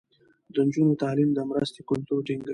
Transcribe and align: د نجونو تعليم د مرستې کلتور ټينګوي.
د 0.53 0.55
نجونو 0.67 0.93
تعليم 1.01 1.29
د 1.33 1.39
مرستې 1.49 1.81
کلتور 1.89 2.19
ټينګوي. 2.27 2.49